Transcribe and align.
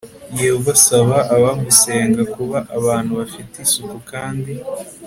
yehova 0.41 0.71
asaba 0.77 1.17
abamusenga 1.35 2.21
kuba 2.33 2.57
abantu 2.77 3.11
bafite 3.19 3.55
isuku 3.65 3.97
kandi 4.11 4.53